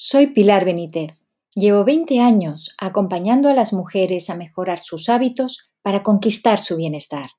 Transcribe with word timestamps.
Soy 0.00 0.28
Pilar 0.28 0.64
Benítez. 0.64 1.10
Llevo 1.56 1.84
20 1.84 2.20
años 2.20 2.72
acompañando 2.78 3.48
a 3.48 3.52
las 3.52 3.72
mujeres 3.72 4.30
a 4.30 4.36
mejorar 4.36 4.78
sus 4.78 5.08
hábitos 5.08 5.72
para 5.82 6.04
conquistar 6.04 6.60
su 6.60 6.76
bienestar. 6.76 7.30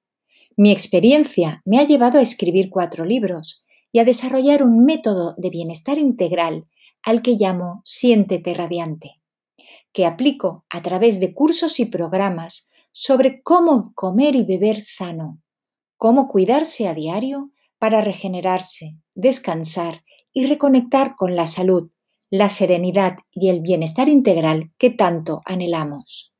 Mi 0.57 0.69
experiencia 0.69 1.61
me 1.63 1.79
ha 1.79 1.83
llevado 1.83 2.19
a 2.19 2.21
escribir 2.21 2.69
cuatro 2.69 3.05
libros 3.05 3.63
y 3.93 3.99
a 3.99 4.03
desarrollar 4.03 4.61
un 4.61 4.83
método 4.83 5.35
de 5.37 5.49
bienestar 5.49 5.97
integral 5.97 6.67
al 7.01 7.21
que 7.21 7.37
llamo 7.39 7.79
Siéntete 7.85 8.53
Radiante, 8.53 9.21
que 9.93 10.05
aplico 10.05 10.65
a 10.69 10.81
través 10.81 11.21
de 11.21 11.33
cursos 11.33 11.79
y 11.79 11.85
programas 11.85 12.69
sobre 12.91 13.41
cómo 13.41 13.93
comer 13.95 14.35
y 14.35 14.43
beber 14.43 14.81
sano, 14.81 15.41
cómo 15.95 16.27
cuidarse 16.27 16.89
a 16.89 16.93
diario 16.93 17.51
para 17.77 18.01
regenerarse, 18.01 18.97
descansar 19.15 20.03
y 20.33 20.45
reconectar 20.45 21.15
con 21.15 21.37
la 21.37 21.47
salud 21.47 21.89
la 22.29 22.49
serenidad 22.49 23.17
y 23.31 23.49
el 23.49 23.61
bienestar 23.61 24.07
integral 24.07 24.71
que 24.77 24.89
tanto 24.91 25.41
anhelamos. 25.45 26.33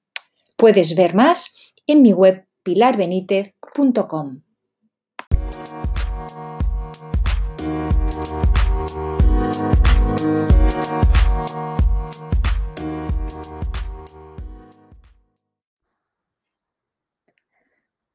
Puedes 0.55 0.95
ver 0.95 1.15
más 1.15 1.73
en 1.88 2.02
mi 2.02 2.13
web 2.13 2.48
pilarbenitez.com. 2.63 4.43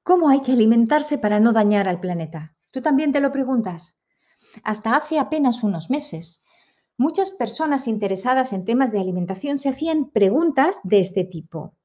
¿Cómo 0.03 0.29
hay 0.29 0.43
que 0.43 0.53
alimentarse 0.53 1.19
para 1.19 1.41
no 1.41 1.53
dañar 1.53 1.89
al 1.89 1.99
planeta? 1.99 2.55
¿Tú 2.71 2.83
también 2.83 3.11
te 3.11 3.21
lo 3.21 3.33
preguntas? 3.33 3.99
Hasta 4.63 4.97
hace 4.97 5.19
apenas 5.19 5.63
unos 5.63 5.91
meses, 5.91 6.44
muchas 6.97 7.31
personas 7.31 7.89
interesadas 7.89 8.53
en 8.53 8.65
temas 8.65 8.93
de 8.93 9.01
alimentación 9.01 9.59
se 9.59 9.69
hacían 9.69 10.11
preguntas 10.11 10.81
de 10.85 11.01
este 11.01 11.25
tipo. 11.25 11.77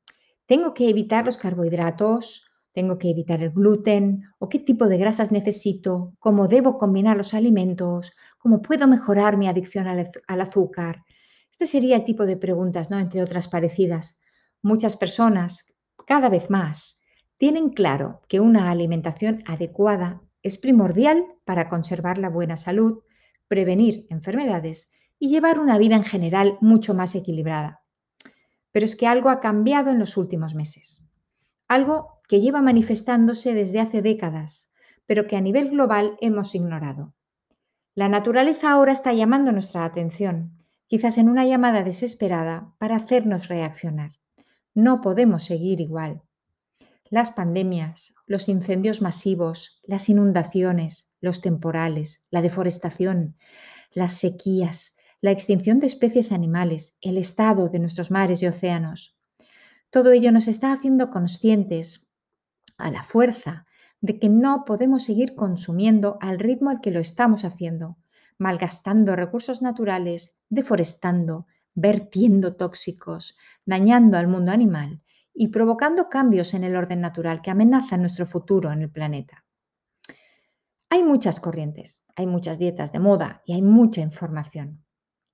¿Tengo 0.45 0.73
que 0.73 0.89
evitar 0.89 1.25
los 1.25 1.37
carbohidratos? 1.37 2.45
¿Tengo 2.71 2.97
que 2.97 3.09
evitar 3.09 3.41
el 3.41 3.51
gluten? 3.51 4.23
¿O 4.37 4.49
qué 4.49 4.59
tipo 4.59 4.87
de 4.87 4.97
grasas 4.97 5.31
necesito? 5.31 6.13
¿Cómo 6.19 6.47
debo 6.47 6.77
combinar 6.77 7.17
los 7.17 7.33
alimentos? 7.33 8.13
¿Cómo 8.37 8.61
puedo 8.61 8.87
mejorar 8.87 9.37
mi 9.37 9.47
adicción 9.47 9.87
al, 9.87 10.41
azúcar? 10.41 11.03
Este 11.49 11.65
sería 11.65 11.95
el 11.95 12.03
tipo 12.03 12.25
de 12.25 12.37
preguntas, 12.37 12.89
¿no? 12.89 12.99
Entre 12.99 13.21
otras 13.21 13.47
parecidas. 13.47 14.21
Muchas 14.61 14.95
personas, 14.95 15.75
cada 16.05 16.29
vez 16.29 16.49
más, 16.49 17.01
tienen 17.37 17.69
claro 17.69 18.21
que 18.27 18.39
una 18.39 18.69
alimentación 18.69 19.43
adecuada 19.47 20.21
es 20.43 20.57
primordial 20.57 21.25
para 21.45 21.67
conservar 21.67 22.17
la 22.17 22.29
buena 22.29 22.55
salud, 22.55 23.03
prevenir 23.47 24.05
enfermedades 24.09 24.91
y 25.19 25.29
llevar 25.29 25.59
una 25.59 25.77
vida 25.77 25.95
en 25.95 26.03
general 26.03 26.57
mucho 26.61 26.93
más 26.93 27.13
equilibrada. 27.13 27.83
Pero 28.71 28.85
es 28.85 28.95
que 28.95 29.05
algo 29.05 29.29
ha 29.29 29.39
cambiado 29.39 29.91
en 29.91 29.99
los 29.99 30.17
últimos 30.17 30.55
meses. 30.55 31.05
Algo 31.67 32.19
que 32.27 32.41
lleva 32.41 32.61
manifestándose 32.61 33.53
desde 33.53 33.79
hace 33.79 34.01
décadas, 34.01 34.71
pero 35.05 35.27
que 35.27 35.35
a 35.35 35.41
nivel 35.41 35.69
global 35.69 36.17
hemos 36.21 36.55
ignorado. 36.55 37.13
La 37.95 38.07
naturaleza 38.07 38.71
ahora 38.71 38.93
está 38.93 39.11
llamando 39.11 39.51
nuestra 39.51 39.83
atención, 39.83 40.57
quizás 40.87 41.17
en 41.17 41.29
una 41.29 41.45
llamada 41.45 41.83
desesperada 41.83 42.73
para 42.77 42.95
hacernos 42.95 43.47
reaccionar. 43.47 44.13
No 44.73 45.01
podemos 45.01 45.43
seguir 45.43 45.81
igual. 45.81 46.21
Las 47.09 47.31
pandemias, 47.31 48.13
los 48.27 48.47
incendios 48.47 49.01
masivos, 49.01 49.81
las 49.83 50.09
inundaciones, 50.09 51.15
los 51.21 51.41
temporales, 51.41 52.27
la 52.29 52.41
deforestación, 52.41 53.35
las 53.91 54.13
sequías, 54.13 54.95
la 55.21 55.31
extinción 55.31 55.79
de 55.79 55.87
especies 55.87 56.31
animales, 56.31 56.97
el 57.01 57.17
estado 57.17 57.69
de 57.69 57.79
nuestros 57.79 58.11
mares 58.11 58.41
y 58.41 58.47
océanos. 58.47 59.17
Todo 59.89 60.11
ello 60.11 60.31
nos 60.31 60.47
está 60.47 60.71
haciendo 60.71 61.09
conscientes 61.09 62.09
a 62.77 62.91
la 62.91 63.03
fuerza 63.03 63.65
de 64.01 64.19
que 64.19 64.29
no 64.29 64.63
podemos 64.65 65.03
seguir 65.03 65.35
consumiendo 65.35 66.17
al 66.21 66.39
ritmo 66.39 66.69
al 66.69 66.79
que 66.79 66.91
lo 66.91 66.99
estamos 66.99 67.43
haciendo, 67.43 67.97
malgastando 68.37 69.15
recursos 69.15 69.61
naturales, 69.61 70.39
deforestando, 70.49 71.47
vertiendo 71.73 72.55
tóxicos, 72.55 73.37
dañando 73.65 74.17
al 74.17 74.27
mundo 74.27 74.51
animal 74.51 75.01
y 75.33 75.49
provocando 75.49 76.09
cambios 76.09 76.53
en 76.53 76.63
el 76.63 76.75
orden 76.75 77.01
natural 77.01 77.41
que 77.41 77.51
amenazan 77.51 78.01
nuestro 78.01 78.25
futuro 78.25 78.71
en 78.71 78.81
el 78.81 78.91
planeta. 78.91 79.45
Hay 80.89 81.03
muchas 81.03 81.39
corrientes, 81.39 82.05
hay 82.15 82.25
muchas 82.25 82.57
dietas 82.57 82.91
de 82.91 82.99
moda 82.99 83.41
y 83.45 83.53
hay 83.53 83.61
mucha 83.61 84.01
información. 84.01 84.83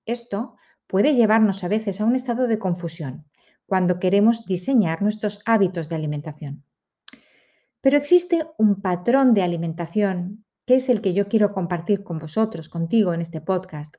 Esto 0.06 0.56
puede 0.88 1.16
llevarnos 1.16 1.64
a 1.64 1.68
veces 1.68 2.02
a 2.02 2.06
un 2.06 2.16
estado 2.16 2.48
de 2.48 2.60
confusión 2.60 3.26
cuando 3.66 4.00
queremos 4.00 4.46
diseñar 4.46 5.02
nuestros 5.02 5.42
hábitos 5.46 5.90
de 5.90 5.96
alimentación. 5.96 6.64
Pero 7.82 7.98
existe 7.98 8.44
un 8.58 8.82
patrón 8.82 9.34
de 9.34 9.44
alimentación 9.44 10.46
que 10.66 10.76
es 10.76 10.90
el 10.90 11.02
que 11.02 11.14
yo 11.14 11.28
quiero 11.28 11.54
compartir 11.54 12.04
con 12.04 12.18
vosotros, 12.20 12.70
contigo 12.70 13.14
en 13.14 13.22
este 13.22 13.42
podcast, 13.42 13.96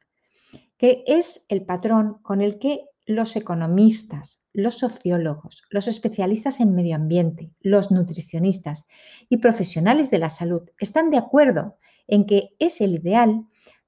que 0.76 1.04
es 1.06 1.46
el 1.48 1.64
patrón 1.64 2.18
con 2.22 2.40
el 2.40 2.58
que 2.58 2.86
los 3.06 3.36
economistas, 3.36 4.48
los 4.52 4.78
sociólogos, 4.78 5.62
los 5.70 5.86
especialistas 5.86 6.58
en 6.58 6.74
medio 6.74 6.96
ambiente, 6.96 7.52
los 7.60 7.92
nutricionistas 7.92 8.86
y 9.28 9.36
profesionales 9.36 10.10
de 10.10 10.18
la 10.18 10.28
salud 10.28 10.62
están 10.80 11.10
de 11.10 11.18
acuerdo 11.18 11.78
en 12.08 12.26
que 12.26 12.50
es 12.58 12.80
el 12.80 12.94
ideal 12.94 13.46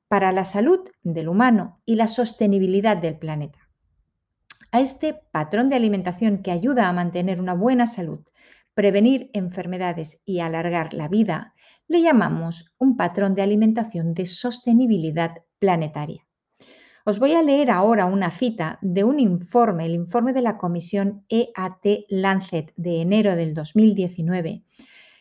para 0.08 0.32
la 0.32 0.44
salud 0.44 0.80
del 1.02 1.28
humano 1.28 1.80
y 1.84 1.96
la 1.96 2.06
sostenibilidad 2.06 2.96
del 2.96 3.18
planeta. 3.18 3.68
A 4.72 4.80
este 4.80 5.14
patrón 5.32 5.68
de 5.68 5.76
alimentación 5.76 6.42
que 6.42 6.50
ayuda 6.50 6.88
a 6.88 6.92
mantener 6.92 7.40
una 7.40 7.54
buena 7.54 7.86
salud, 7.86 8.20
prevenir 8.74 9.30
enfermedades 9.32 10.20
y 10.24 10.40
alargar 10.40 10.92
la 10.94 11.08
vida, 11.08 11.54
le 11.86 12.02
llamamos 12.02 12.74
un 12.78 12.96
patrón 12.96 13.34
de 13.34 13.42
alimentación 13.42 14.14
de 14.14 14.26
sostenibilidad 14.26 15.36
planetaria. 15.58 16.26
Os 17.04 17.18
voy 17.18 17.32
a 17.32 17.42
leer 17.42 17.70
ahora 17.70 18.04
una 18.04 18.30
cita 18.30 18.78
de 18.82 19.04
un 19.04 19.18
informe, 19.18 19.86
el 19.86 19.94
informe 19.94 20.34
de 20.34 20.42
la 20.42 20.58
Comisión 20.58 21.24
EAT 21.30 22.04
Lancet 22.10 22.74
de 22.76 23.00
enero 23.00 23.34
del 23.34 23.54
2019, 23.54 24.64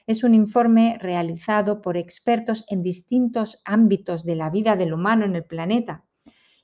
es 0.07 0.23
un 0.23 0.33
informe 0.33 0.97
realizado 0.99 1.81
por 1.81 1.97
expertos 1.97 2.65
en 2.69 2.81
distintos 2.81 3.61
ámbitos 3.65 4.23
de 4.23 4.35
la 4.35 4.49
vida 4.49 4.77
del 4.77 4.93
humano 4.93 5.25
en 5.25 5.35
el 5.35 5.43
planeta 5.43 6.05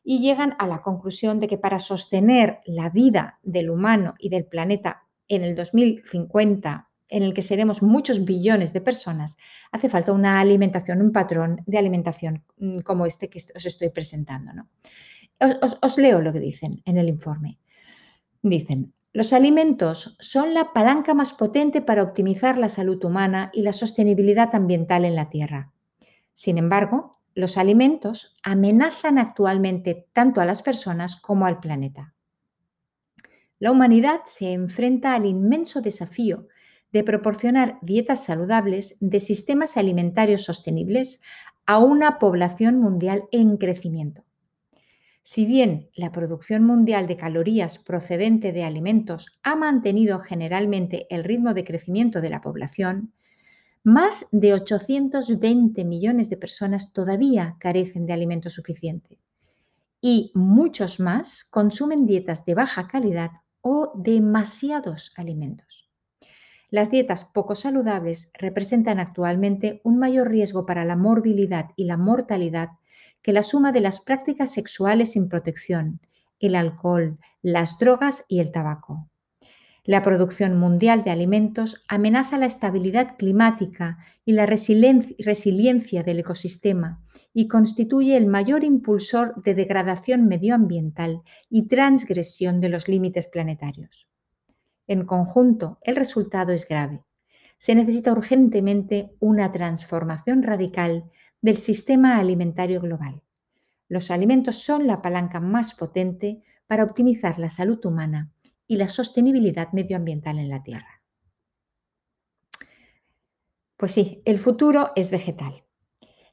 y 0.03 0.19
llegan 0.19 0.55
a 0.59 0.67
la 0.67 0.81
conclusión 0.81 1.39
de 1.39 1.47
que 1.47 1.57
para 1.57 1.79
sostener 1.79 2.59
la 2.65 2.89
vida 2.89 3.39
del 3.43 3.69
humano 3.69 4.15
y 4.17 4.29
del 4.29 4.45
planeta 4.45 5.03
en 5.27 5.43
el 5.43 5.55
2050, 5.55 6.89
en 7.09 7.23
el 7.23 7.33
que 7.33 7.41
seremos 7.41 7.81
muchos 7.81 8.25
billones 8.25 8.73
de 8.73 8.81
personas, 8.81 9.37
hace 9.71 9.89
falta 9.89 10.13
una 10.13 10.39
alimentación, 10.39 11.01
un 11.01 11.11
patrón 11.11 11.61
de 11.65 11.77
alimentación 11.77 12.43
mm, 12.57 12.79
como 12.79 13.05
este 13.05 13.29
que 13.29 13.39
os 13.55 13.65
estoy 13.65 13.89
presentando. 13.89 14.53
¿no? 14.53 14.69
Os, 15.61 15.77
os 15.81 15.97
leo 15.97 16.21
lo 16.21 16.33
que 16.33 16.39
dicen 16.39 16.81
en 16.85 16.97
el 16.97 17.09
informe. 17.09 17.59
Dicen, 18.41 18.93
los 19.13 19.31
alimentos 19.31 20.17
son 20.19 20.55
la 20.55 20.73
palanca 20.73 21.13
más 21.13 21.33
potente 21.33 21.83
para 21.83 22.01
optimizar 22.01 22.57
la 22.57 22.67
salud 22.67 23.03
humana 23.05 23.51
y 23.53 23.61
la 23.61 23.71
sostenibilidad 23.71 24.53
ambiental 24.55 25.05
en 25.05 25.15
la 25.15 25.29
Tierra. 25.29 25.71
Sin 26.33 26.57
embargo, 26.57 27.19
los 27.35 27.59
alimentos 27.59 28.35
amenazan 28.41 29.19
actualmente 29.19 30.07
tanto 30.13 30.41
a 30.41 30.45
las 30.45 30.63
personas 30.63 31.15
como 31.15 31.45
al 31.45 31.59
planeta. 31.59 32.15
La 33.59 33.71
humanidad 33.71 34.21
se 34.25 34.51
enfrenta 34.51 35.13
al 35.13 35.27
inmenso 35.27 35.81
desafío 35.81 36.47
de 36.91 37.03
proporcionar 37.03 37.77
dietas 37.83 38.25
saludables 38.25 38.97
de 38.99 39.19
sistemas 39.19 39.77
alimentarios 39.77 40.43
sostenibles 40.43 41.21
a 41.67 41.77
una 41.77 42.17
población 42.17 42.79
mundial 42.79 43.25
en 43.31 43.57
crecimiento. 43.57 44.25
Si 45.25 45.45
bien 45.45 45.89
la 45.95 46.11
producción 46.11 46.65
mundial 46.65 47.07
de 47.07 47.15
calorías 47.15 47.77
procedente 47.77 48.51
de 48.51 48.65
alimentos 48.65 49.39
ha 49.41 49.55
mantenido 49.55 50.19
generalmente 50.19 51.07
el 51.09 51.23
ritmo 51.23 51.53
de 51.53 51.63
crecimiento 51.63 52.19
de 52.19 52.29
la 52.29 52.41
población, 52.41 53.13
más 53.85 54.27
de 54.33 54.53
820 54.53 55.85
millones 55.85 56.29
de 56.29 56.35
personas 56.35 56.91
todavía 56.91 57.55
carecen 57.57 58.05
de 58.05 58.11
alimento 58.11 58.49
suficiente 58.49 59.17
y 60.01 60.31
muchos 60.35 60.99
más 60.99 61.45
consumen 61.45 62.05
dietas 62.05 62.43
de 62.43 62.55
baja 62.55 62.89
calidad 62.89 63.31
o 63.61 63.93
demasiados 63.95 65.13
alimentos. 65.15 65.89
Las 66.69 66.91
dietas 66.91 67.23
poco 67.23 67.55
saludables 67.55 68.33
representan 68.37 68.99
actualmente 68.99 69.79
un 69.85 69.99
mayor 69.99 70.29
riesgo 70.29 70.65
para 70.65 70.83
la 70.83 70.97
morbilidad 70.97 71.67
y 71.77 71.85
la 71.85 71.95
mortalidad 71.95 72.71
que 73.23 73.33
la 73.33 73.41
suma 73.41 73.71
de 73.71 73.81
las 73.81 73.99
prácticas 73.99 74.51
sexuales 74.51 75.13
sin 75.13 75.29
protección, 75.29 76.01
el 76.39 76.55
alcohol, 76.55 77.17
las 77.41 77.79
drogas 77.79 78.25
y 78.27 78.39
el 78.39 78.51
tabaco. 78.51 79.09
La 79.85 80.01
producción 80.01 80.57
mundial 80.57 81.03
de 81.03 81.11
alimentos 81.11 81.83
amenaza 81.89 82.37
la 82.37 82.45
estabilidad 82.45 83.17
climática 83.17 83.97
y 84.23 84.31
la 84.31 84.45
resiliencia 84.45 86.03
del 86.03 86.19
ecosistema 86.19 87.03
y 87.33 87.49
constituye 87.49 88.15
el 88.15 88.27
mayor 88.27 88.63
impulsor 88.63 89.41
de 89.43 89.55
degradación 89.55 90.27
medioambiental 90.27 91.21
y 91.49 91.67
transgresión 91.67 92.61
de 92.61 92.69
los 92.69 92.87
límites 92.87 93.27
planetarios. 93.27 94.07
En 94.87 95.05
conjunto, 95.05 95.79
el 95.81 95.97
resultado 95.97 96.53
es 96.53 96.65
grave. 96.65 97.03
Se 97.57 97.75
necesita 97.75 98.13
urgentemente 98.13 99.15
una 99.19 99.51
transformación 99.51 100.43
radical 100.43 101.11
del 101.43 101.57
sistema 101.57 102.19
alimentario 102.19 102.79
global. 102.79 103.21
Los 103.89 104.11
alimentos 104.11 104.55
son 104.63 104.87
la 104.87 105.01
palanca 105.01 105.41
más 105.41 105.73
potente 105.73 106.41
para 106.67 106.85
optimizar 106.85 107.37
la 107.37 107.49
salud 107.49 107.85
humana 107.85 108.31
y 108.65 108.77
la 108.77 108.87
sostenibilidad 108.87 109.73
medioambiental 109.73 110.39
en 110.39 110.47
la 110.47 110.63
Tierra. 110.63 111.03
Pues 113.75 113.91
sí, 113.91 114.21
el 114.23 114.39
futuro 114.39 114.93
es 114.95 115.11
vegetal. 115.11 115.65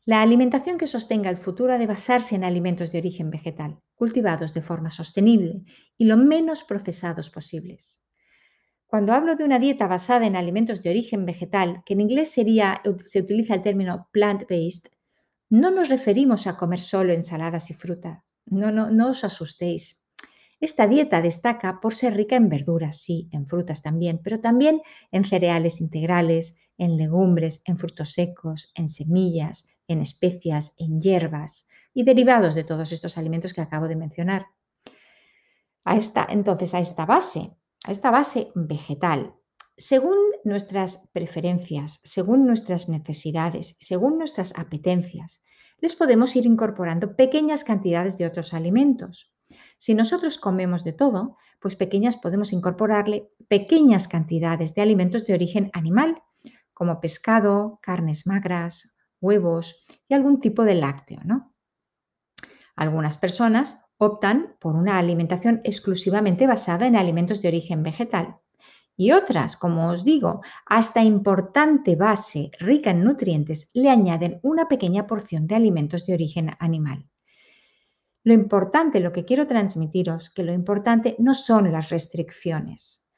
La 0.05 0.23
alimentación 0.23 0.79
que 0.79 0.87
sostenga 0.87 1.29
el 1.29 1.39
futuro 1.39 1.73
ha 1.73 1.79
de 1.79 1.89
basarse 1.89 2.37
en 2.37 2.45
alimentos 2.45 2.93
de 2.93 2.99
origen 2.99 3.31
vegetal, 3.31 3.81
cultivados 3.97 4.55
de 4.55 4.63
forma 4.63 4.93
sostenible 4.93 5.65
y 5.99 6.05
lo 6.05 6.17
menos 6.17 6.63
procesados 6.63 7.31
posibles. 7.31 8.07
Cuando 8.87 9.13
hablo 9.13 9.35
de 9.35 9.43
una 9.43 9.59
dieta 9.59 9.89
basada 9.89 10.29
en 10.29 10.37
alimentos 10.37 10.85
de 10.85 10.91
origen 10.91 11.27
vegetal, 11.27 11.83
que 11.85 11.95
en 11.95 12.01
inglés 12.01 12.31
se 12.31 13.21
utiliza 13.21 13.55
el 13.55 13.63
término 13.63 14.09
plant-based, 14.13 14.91
no 15.51 15.71
nos 15.71 15.89
referimos 15.89 16.47
a 16.47 16.57
comer 16.57 16.79
solo 16.79 17.13
ensaladas 17.13 17.71
y 17.71 17.75
fruta. 17.75 18.25
No, 18.47 18.71
no, 18.71 18.91
no 18.91 19.11
os 19.11 19.25
asustéis. 19.25 20.07
Esta 20.61 20.87
dieta 20.87 21.21
destaca 21.21 21.81
por 21.81 21.95
ser 21.95 22.15
rica 22.15 22.37
en 22.37 22.49
verduras, 22.49 22.99
sí, 22.99 23.29
en 23.33 23.47
frutas 23.47 23.83
también, 23.83 24.21
pero 24.23 24.41
también 24.41 24.81
en 25.11 25.25
cereales 25.25 25.81
integrales, 25.81 26.59
en 26.79 26.97
legumbres, 26.97 27.63
en 27.65 27.79
frutos 27.79 28.13
secos, 28.13 28.71
en 28.75 28.89
semillas, 28.89 29.67
en 29.89 30.01
especias, 30.01 30.75
en 30.79 31.01
hierbas 31.01 31.67
y 31.93 32.05
derivados 32.05 32.55
de 32.55 32.65
todos 32.65 32.93
estos 32.93 33.19
alimentos 33.19 33.53
que 33.53 33.61
acabo 33.61 33.89
de 33.89 33.97
mencionar. 33.97 34.47
A 35.85 35.97
esta, 35.97 36.27
entonces, 36.31 36.75
a 36.75 36.79
esta 36.79 37.07
base, 37.07 37.57
a 37.85 37.91
esta 37.91 38.11
base 38.11 38.53
vegetal, 38.55 39.35
según 39.81 40.19
nuestras 40.45 41.09
preferencias, 41.15 42.01
según 42.05 42.47
nuestras 42.47 42.91
necesidades, 42.91 43.79
según 43.81 44.19
nuestras 44.19 44.53
apetencias, 44.59 45.43
les 45.79 45.97
podemos 45.97 46.37
ir 46.37 46.45
incorporando 46.45 47.17
pequeñas 47.17 47.65
cantidades 47.65 48.19
de 48.19 48.27
otros 48.27 48.53
alimentos. 48.53 49.35
Si 49.79 49.95
nosotros 49.95 50.37
comemos 50.37 50.85
de 50.85 50.93
todo, 50.93 51.39
pues 51.61 51.77
pequeñas 51.77 52.19
podemos 52.19 52.53
incorporarle 52.53 53.31
pequeñas 53.49 54.07
cantidades 54.07 54.75
de 54.75 54.83
alimentos 54.83 55.25
de 55.25 55.33
origen 55.33 55.71
animal, 55.73 56.23
como 56.75 57.01
pescado, 57.01 57.79
carnes 57.81 58.27
magras, 58.27 58.99
huevos 59.19 59.87
y 60.07 60.13
algún 60.13 60.41
tipo 60.41 60.65
de 60.65 60.75
lácteo, 60.75 61.21
¿no? 61.25 61.55
Algunas 62.77 63.17
personas 63.17 63.87
optan 63.97 64.59
por 64.61 64.77
una 64.77 64.99
alimentación 64.99 65.63
exclusivamente 65.65 66.47
basada 66.47 66.87
en 66.87 66.97
alimentos 66.97 67.41
de 67.41 67.49
origen 67.49 67.83
vegetal. 67.83 68.40
Y 69.01 69.13
otras, 69.13 69.57
como 69.57 69.89
os 69.89 70.05
digo, 70.05 70.43
hasta 70.67 71.03
importante 71.03 71.97
base 71.97 72.51
rica 72.59 72.91
en 72.91 73.03
nutrientes 73.03 73.71
le 73.73 73.89
añaden 73.89 74.41
una 74.43 74.69
pequeña 74.69 75.07
porción 75.07 75.47
de 75.47 75.55
alimentos 75.55 76.05
de 76.05 76.13
origen 76.13 76.51
animal. 76.59 77.09
Lo 78.25 78.35
importante, 78.35 79.01
lo 79.01 79.11
que 79.11 79.25
quiero 79.25 79.47
transmitiros, 79.47 80.29
que 80.29 80.43
lo 80.43 80.53
importante 80.53 81.17
no 81.19 81.33
son 81.33 81.73
las 81.73 81.89
restricciones, 81.89 83.09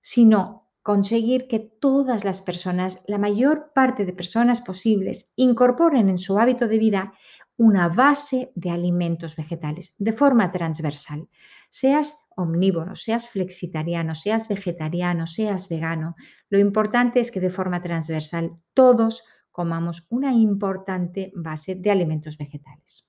sino 0.00 0.70
conseguir 0.80 1.48
que 1.48 1.58
todas 1.58 2.24
las 2.24 2.40
personas, 2.40 3.02
la 3.08 3.18
mayor 3.18 3.72
parte 3.74 4.04
de 4.06 4.12
personas 4.12 4.60
posibles, 4.60 5.32
incorporen 5.34 6.08
en 6.08 6.18
su 6.18 6.38
hábito 6.38 6.68
de 6.68 6.78
vida 6.78 7.14
una 7.56 7.88
base 7.88 8.52
de 8.54 8.70
alimentos 8.70 9.36
vegetales 9.36 9.94
de 9.98 10.12
forma 10.12 10.50
transversal. 10.50 11.28
Seas 11.70 12.28
omnívoro, 12.36 12.96
seas 12.96 13.28
flexitariano, 13.28 14.14
seas 14.14 14.48
vegetariano, 14.48 15.26
seas 15.26 15.68
vegano, 15.68 16.16
lo 16.48 16.58
importante 16.58 17.20
es 17.20 17.30
que 17.30 17.40
de 17.40 17.50
forma 17.50 17.80
transversal 17.80 18.58
todos 18.74 19.24
comamos 19.50 20.06
una 20.10 20.32
importante 20.32 21.32
base 21.34 21.74
de 21.74 21.90
alimentos 21.90 22.38
vegetales. 22.38 23.08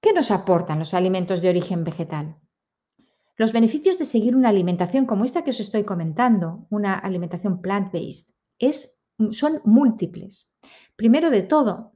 ¿Qué 0.00 0.12
nos 0.12 0.30
aportan 0.30 0.78
los 0.78 0.94
alimentos 0.94 1.40
de 1.40 1.50
origen 1.50 1.84
vegetal? 1.84 2.36
Los 3.36 3.52
beneficios 3.52 3.98
de 3.98 4.04
seguir 4.04 4.34
una 4.34 4.48
alimentación 4.48 5.06
como 5.06 5.24
esta 5.24 5.44
que 5.44 5.50
os 5.50 5.60
estoy 5.60 5.84
comentando, 5.84 6.66
una 6.68 6.94
alimentación 6.94 7.60
plant-based, 7.60 8.34
son 9.32 9.60
múltiples. 9.64 10.56
Primero 10.96 11.30
de 11.30 11.42
todo, 11.42 11.92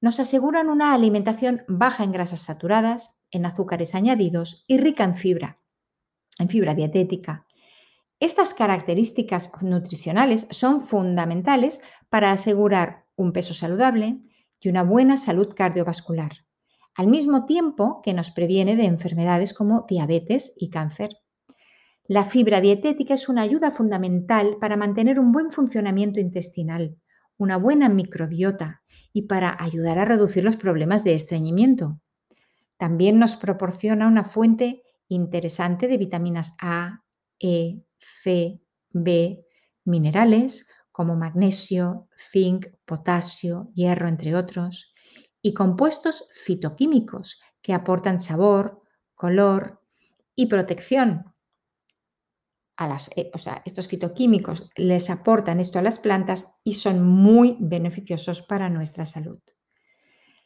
nos 0.00 0.20
aseguran 0.20 0.68
una 0.68 0.94
alimentación 0.94 1.62
baja 1.68 2.04
en 2.04 2.12
grasas 2.12 2.40
saturadas, 2.40 3.20
en 3.30 3.46
azúcares 3.46 3.94
añadidos 3.94 4.64
y 4.66 4.78
rica 4.78 5.04
en 5.04 5.14
fibra, 5.14 5.60
en 6.38 6.48
fibra 6.48 6.74
dietética. 6.74 7.46
Estas 8.18 8.54
características 8.54 9.50
nutricionales 9.62 10.46
son 10.50 10.80
fundamentales 10.80 11.80
para 12.08 12.30
asegurar 12.30 13.06
un 13.16 13.32
peso 13.32 13.54
saludable 13.54 14.20
y 14.60 14.68
una 14.68 14.82
buena 14.82 15.16
salud 15.16 15.52
cardiovascular 15.54 16.42
al 16.94 17.06
mismo 17.06 17.46
tiempo 17.46 18.00
que 18.02 18.14
nos 18.14 18.30
previene 18.30 18.76
de 18.76 18.84
enfermedades 18.84 19.54
como 19.54 19.86
diabetes 19.88 20.52
y 20.56 20.68
cáncer. 20.68 21.16
La 22.08 22.24
fibra 22.24 22.60
dietética 22.60 23.14
es 23.14 23.28
una 23.28 23.42
ayuda 23.42 23.70
fundamental 23.70 24.56
para 24.60 24.76
mantener 24.76 25.20
un 25.20 25.30
buen 25.30 25.52
funcionamiento 25.52 26.18
intestinal, 26.18 26.96
una 27.36 27.56
buena 27.56 27.88
microbiota 27.88 28.82
y 29.12 29.22
para 29.22 29.56
ayudar 29.62 29.98
a 29.98 30.04
reducir 30.04 30.42
los 30.42 30.56
problemas 30.56 31.04
de 31.04 31.14
estreñimiento. 31.14 32.00
También 32.76 33.20
nos 33.20 33.36
proporciona 33.36 34.08
una 34.08 34.24
fuente 34.24 34.82
interesante 35.06 35.86
de 35.86 35.98
vitaminas 35.98 36.56
A, 36.60 37.04
E, 37.38 37.84
C, 37.98 38.60
B, 38.90 39.46
minerales 39.84 40.68
como 40.90 41.14
magnesio, 41.14 42.08
zinc, 42.32 42.66
potasio, 42.84 43.70
hierro, 43.74 44.08
entre 44.08 44.34
otros 44.34 44.94
y 45.40 45.54
compuestos 45.54 46.28
fitoquímicos 46.32 47.40
que 47.62 47.74
aportan 47.74 48.20
sabor, 48.20 48.82
color 49.14 49.80
y 50.34 50.46
protección. 50.46 51.31
Eh, 53.16 53.30
estos 53.64 53.88
fitoquímicos 53.88 54.70
les 54.76 55.10
aportan 55.10 55.60
esto 55.60 55.78
a 55.78 55.82
las 55.82 55.98
plantas 55.98 56.56
y 56.64 56.74
son 56.74 57.02
muy 57.02 57.56
beneficiosos 57.60 58.42
para 58.42 58.68
nuestra 58.68 59.04
salud. 59.04 59.40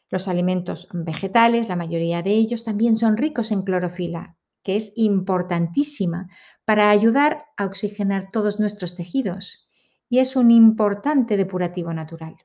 Los 0.09 0.27
alimentos 0.27 0.87
vegetales, 0.93 1.67
la 1.67 1.75
mayoría 1.75 2.21
de 2.21 2.31
ellos, 2.31 2.63
también 2.63 2.95
son 2.97 3.17
ricos 3.17 3.51
en 3.51 3.63
clorofila, 3.63 4.37
que 4.63 4.75
es 4.75 4.93
importantísima 4.95 6.27
para 6.65 6.89
ayudar 6.89 7.45
a 7.57 7.65
oxigenar 7.65 8.29
todos 8.31 8.59
nuestros 8.59 8.95
tejidos 8.95 9.69
y 10.09 10.19
es 10.19 10.35
un 10.35 10.51
importante 10.51 11.35
depurativo 11.35 11.93
natural. 11.93 12.37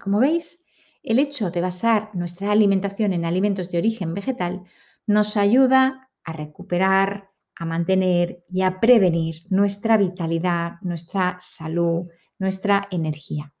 Como 0.00 0.18
veis, 0.18 0.64
el 1.02 1.18
hecho 1.18 1.50
de 1.50 1.60
basar 1.60 2.10
nuestra 2.14 2.50
alimentación 2.50 3.12
en 3.12 3.24
alimentos 3.24 3.70
de 3.70 3.78
origen 3.78 4.14
vegetal 4.14 4.64
nos 5.06 5.36
ayuda 5.36 6.10
a 6.24 6.32
recuperar, 6.32 7.30
a 7.56 7.64
mantener 7.64 8.44
y 8.48 8.62
a 8.62 8.80
prevenir 8.80 9.36
nuestra 9.50 9.96
vitalidad, 9.96 10.74
nuestra 10.82 11.36
salud, 11.40 12.06
nuestra 12.38 12.86
energía. 12.90 13.52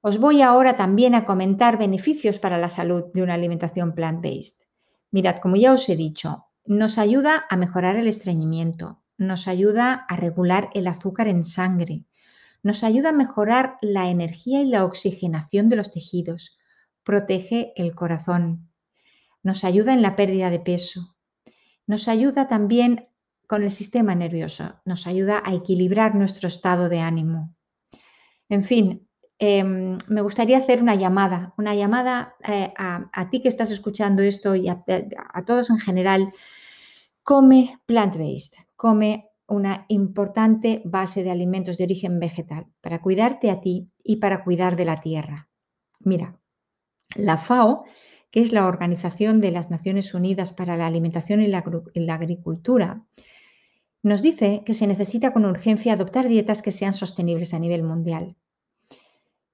Os 0.00 0.18
voy 0.18 0.40
ahora 0.40 0.76
también 0.76 1.16
a 1.16 1.24
comentar 1.24 1.78
beneficios 1.78 2.38
para 2.38 2.58
la 2.58 2.68
salud 2.68 3.06
de 3.12 3.22
una 3.22 3.34
alimentación 3.34 3.92
plant-based. 3.92 4.62
Mirad, 5.10 5.40
como 5.40 5.56
ya 5.56 5.72
os 5.72 5.88
he 5.88 5.96
dicho, 5.96 6.46
nos 6.64 6.98
ayuda 6.98 7.44
a 7.50 7.56
mejorar 7.56 7.96
el 7.96 8.06
estreñimiento, 8.06 9.02
nos 9.18 9.48
ayuda 9.48 10.06
a 10.08 10.16
regular 10.16 10.70
el 10.74 10.86
azúcar 10.86 11.26
en 11.26 11.44
sangre, 11.44 12.04
nos 12.62 12.84
ayuda 12.84 13.08
a 13.08 13.12
mejorar 13.12 13.78
la 13.80 14.08
energía 14.08 14.60
y 14.60 14.66
la 14.66 14.84
oxigenación 14.84 15.68
de 15.68 15.76
los 15.76 15.90
tejidos, 15.90 16.58
protege 17.02 17.72
el 17.76 17.94
corazón, 17.94 18.70
nos 19.42 19.64
ayuda 19.64 19.92
en 19.92 20.02
la 20.02 20.14
pérdida 20.16 20.50
de 20.50 20.60
peso, 20.60 21.15
nos 21.86 22.08
ayuda 22.08 22.48
también 22.48 23.08
con 23.46 23.62
el 23.62 23.70
sistema 23.70 24.14
nervioso, 24.14 24.80
nos 24.84 25.06
ayuda 25.06 25.42
a 25.44 25.54
equilibrar 25.54 26.14
nuestro 26.14 26.48
estado 26.48 26.88
de 26.88 27.00
ánimo. 27.00 27.54
En 28.48 28.64
fin, 28.64 29.08
em, 29.38 29.98
me 30.08 30.20
gustaría 30.20 30.58
hacer 30.58 30.82
una 30.82 30.94
llamada, 30.94 31.54
una 31.58 31.74
llamada 31.74 32.34
eh, 32.46 32.72
a, 32.76 33.30
ti 33.30 33.40
que 33.40 33.48
estás 33.48 33.70
escuchando 33.70 34.22
esto 34.22 34.54
y 34.54 34.68
a, 34.68 34.84
a 35.32 35.44
todos 35.44 35.70
en 35.70 35.78
general. 35.78 36.32
Come 37.22 37.80
plant-based, 37.86 38.54
come 38.76 39.30
una 39.48 39.84
importante 39.88 40.82
base 40.84 41.22
de 41.22 41.30
alimentos 41.30 41.76
de 41.76 41.84
origen 41.84 42.18
vegetal 42.18 42.66
para 42.80 43.00
cuidarte 43.00 43.50
a 43.50 43.60
ti 43.60 43.90
y 44.02 44.16
para 44.16 44.42
cuidar 44.42 44.76
de 44.76 44.84
la 44.84 45.00
tierra. 45.00 45.48
Mira, 46.00 46.38
la 47.14 47.38
FAO, 47.38 47.84
es 48.36 48.52
la 48.52 48.66
Organización 48.66 49.40
de 49.40 49.50
las 49.50 49.70
Naciones 49.70 50.12
Unidas 50.12 50.52
para 50.52 50.76
la 50.76 50.86
Alimentación 50.86 51.40
y 51.40 51.46
la, 51.46 51.64
Agricultura, 52.14 53.02
nos 54.02 54.20
dice 54.20 54.62
que 54.66 54.74
se 54.74 54.86
necesita 54.86 55.32
con 55.32 55.46
urgencia 55.46 55.94
adoptar 55.94 56.28
dietas 56.28 56.60
que 56.60 56.70
sean 56.70 56.92
sostenibles 56.92 57.54
a 57.54 57.58
nivel 57.58 57.82
mundial. 57.82 58.36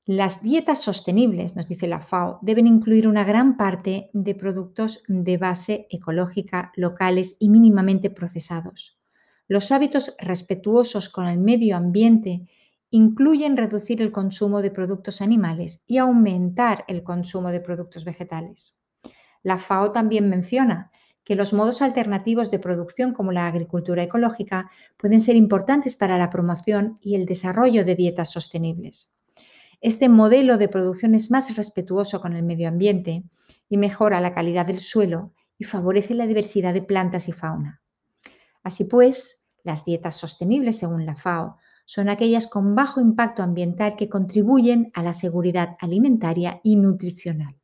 Las 0.04 0.42
dietas 0.42 0.82
sostenibles, 0.82 1.54
nos 1.54 1.68
dice 1.68 1.86
la 1.86 2.00
FAO, 2.00 2.40
deben 2.42 2.66
incluir 2.66 3.06
una 3.06 3.22
gran 3.22 3.56
parte 3.56 4.10
de 4.14 4.34
productos 4.34 5.04
de 5.06 5.36
base 5.38 5.86
ecológica, 5.88 6.72
locales 6.74 7.36
y 7.38 7.50
mínimamente 7.50 8.10
procesados. 8.10 8.98
Los 9.46 9.70
hábitos 9.70 10.16
respetuosos 10.18 11.08
con 11.08 11.28
el 11.28 11.38
medio 11.38 11.76
ambiente 11.76 12.48
incluyen 12.92 13.56
reducir 13.56 14.02
el 14.02 14.12
consumo 14.12 14.60
de 14.60 14.70
productos 14.70 15.22
animales 15.22 15.82
y 15.86 15.96
aumentar 15.96 16.84
el 16.88 17.02
consumo 17.02 17.50
de 17.50 17.60
productos 17.60 18.04
vegetales. 18.04 18.80
La 19.42 19.56
FAO 19.58 19.92
también 19.92 20.28
menciona 20.28 20.90
que 21.24 21.34
los 21.34 21.54
modos 21.54 21.80
alternativos 21.80 22.50
de 22.50 22.58
producción 22.58 23.14
como 23.14 23.32
la 23.32 23.46
agricultura 23.46 24.02
ecológica 24.02 24.70
pueden 24.98 25.20
ser 25.20 25.36
importantes 25.36 25.96
para 25.96 26.18
la 26.18 26.28
promoción 26.28 26.96
y 27.00 27.14
el 27.14 27.24
desarrollo 27.24 27.86
de 27.86 27.94
dietas 27.94 28.30
sostenibles. 28.30 29.16
Este 29.80 30.10
modelo 30.10 30.58
de 30.58 30.68
producción 30.68 31.14
es 31.14 31.30
más 31.30 31.56
respetuoso 31.56 32.20
con 32.20 32.36
el 32.36 32.42
medio 32.42 32.68
ambiente 32.68 33.24
y 33.70 33.78
mejora 33.78 34.20
la 34.20 34.34
calidad 34.34 34.66
del 34.66 34.80
suelo 34.80 35.32
y 35.56 35.64
favorece 35.64 36.14
la 36.14 36.26
diversidad 36.26 36.74
de 36.74 36.82
plantas 36.82 37.26
y 37.28 37.32
fauna. 37.32 37.80
Así 38.62 38.84
pues, 38.84 39.48
las 39.64 39.86
dietas 39.86 40.16
sostenibles, 40.16 40.76
según 40.76 41.06
la 41.06 41.16
FAO, 41.16 41.56
son 41.84 42.08
aquellas 42.08 42.46
con 42.46 42.74
bajo 42.74 43.00
impacto 43.00 43.42
ambiental 43.42 43.96
que 43.96 44.08
contribuyen 44.08 44.90
a 44.94 45.02
la 45.02 45.12
seguridad 45.12 45.76
alimentaria 45.80 46.60
y 46.62 46.76
nutricional. 46.76 47.56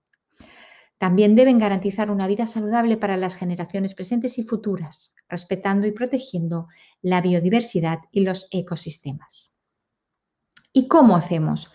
También 0.99 1.37
deben 1.37 1.59
garantizar 1.59 2.11
una 2.11 2.27
vida 2.27 2.47
saludable 2.47 2.97
para 2.97 3.17
las 3.17 3.37
generaciones 3.37 3.95
presentes 3.95 4.39
y 4.39 4.43
futuras, 4.43 5.15
respetando 5.29 5.87
y 5.87 5.93
protegiendo 5.93 6.69
la 7.03 7.21
biodiversidad 7.21 8.01
y 8.11 8.23
los 8.23 8.49
ecosistemas. 8.51 9.57
¿Y 10.73 10.89
cómo 10.89 11.17
hacemos 11.17 11.73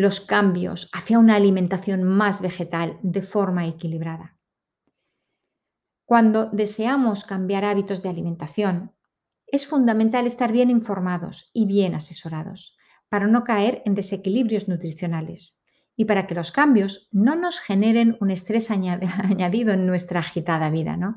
los 0.00 0.20
cambios 0.20 0.88
hacia 0.92 1.18
una 1.18 1.36
alimentación 1.36 2.04
más 2.04 2.40
vegetal 2.40 2.98
de 3.02 3.20
forma 3.20 3.66
equilibrada. 3.66 4.38
Cuando 6.06 6.46
deseamos 6.46 7.24
cambiar 7.24 7.64
hábitos 7.64 8.02
de 8.02 8.08
alimentación, 8.08 8.94
es 9.52 9.66
fundamental 9.66 10.26
estar 10.26 10.52
bien 10.52 10.70
informados 10.70 11.50
y 11.52 11.66
bien 11.66 11.94
asesorados 11.94 12.76
para 13.08 13.26
no 13.26 13.44
caer 13.44 13.82
en 13.84 13.94
desequilibrios 13.94 14.68
nutricionales 14.68 15.64
y 15.96 16.06
para 16.06 16.26
que 16.26 16.34
los 16.34 16.52
cambios 16.52 17.08
no 17.12 17.36
nos 17.36 17.58
generen 17.58 18.16
un 18.20 18.30
estrés 18.30 18.70
añadido 18.70 19.72
en 19.72 19.86
nuestra 19.86 20.20
agitada 20.20 20.70
vida, 20.70 20.96
¿no? 20.96 21.16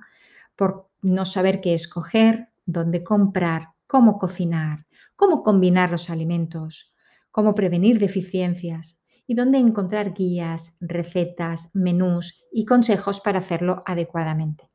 Por 0.56 0.90
no 1.02 1.26
saber 1.26 1.62
qué 1.62 1.74
escoger, 1.74 2.50
dónde 2.66 3.04
comprar, 3.04 3.70
cómo 3.88 4.18
cocinar, 4.18 4.88
cómo 5.16 5.44
combinar 5.44 5.92
los 5.92 6.10
alimentos, 6.10 6.94
cómo 7.32 7.56
prevenir 7.56 8.00
deficiencias 8.00 9.00
y 9.26 9.36
dónde 9.36 9.60
encontrar 9.60 10.14
guías, 10.14 10.78
recetas, 10.82 11.70
menús 11.74 12.46
y 12.52 12.66
consejos 12.66 13.22
para 13.22 13.38
hacerlo 13.38 13.84
adecuadamente. 13.86 14.73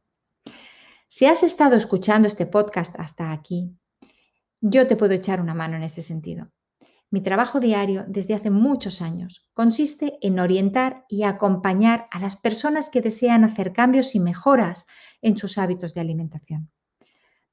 Si 1.11 1.25
has 1.25 1.43
estado 1.43 1.75
escuchando 1.75 2.29
este 2.29 2.45
podcast 2.45 2.95
hasta 3.01 3.33
aquí, 3.33 3.75
yo 4.61 4.87
te 4.87 4.95
puedo 4.95 5.15
echar 5.15 5.41
una 5.41 5.55
mano 5.55 5.75
en 5.77 5.83
este 5.83 6.03
sentido. 6.03 6.53
Mi 7.11 7.23
trabajo 7.23 7.61
diario 7.61 8.05
desde 8.07 8.35
hace 8.35 8.51
muchos 8.51 9.01
años 9.01 9.49
consiste 9.55 10.19
en 10.21 10.39
orientar 10.39 11.07
y 11.09 11.23
acompañar 11.23 12.09
a 12.11 12.21
las 12.21 12.37
personas 12.37 12.91
que 12.91 13.01
desean 13.01 13.43
hacer 13.45 13.73
cambios 13.73 14.15
y 14.15 14.21
mejoras 14.21 14.85
en 15.23 15.39
sus 15.39 15.57
hábitos 15.57 15.95
de 15.95 16.03
alimentación. 16.03 16.71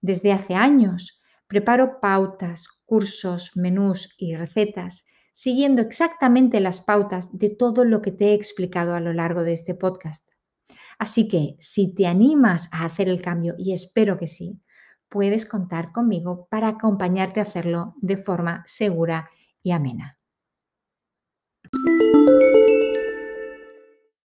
Desde 0.02 0.34
hace 0.34 0.56
años 0.56 1.22
Preparo 1.48 2.02
pautas, 2.02 2.68
cursos, 2.86 3.52
menús 3.56 4.16
y 4.18 4.36
recetas 4.36 5.06
siguiendo 5.32 5.82
exactamente 5.82 6.60
las 6.60 6.82
pautas 6.82 7.38
de 7.38 7.52
todo 7.52 7.86
lo 7.86 8.02
que 8.02 8.12
te 8.12 8.32
he 8.32 8.34
explicado 8.34 8.96
a 8.96 9.00
lo 9.00 9.14
largo 9.14 9.44
de 9.44 9.54
este 9.54 9.76
podcast. 9.76 10.35
Así 10.98 11.28
que 11.28 11.56
si 11.60 11.94
te 11.94 12.08
animas 12.08 12.70
a 12.72 12.86
hacer 12.86 13.10
el 13.10 13.22
cambio, 13.22 13.56
y 13.58 13.74
espero 13.74 14.18
que 14.18 14.28
sí, 14.28 14.62
puedes 15.10 15.46
contar 15.46 15.92
conmigo 15.92 16.48
para 16.50 16.70
acompañarte 16.70 17.40
a 17.40 17.44
hacerlo 17.44 17.96
de 18.02 18.18
forma 18.18 18.64
segura 18.66 19.30
y 19.64 19.72
amena. 19.72 20.20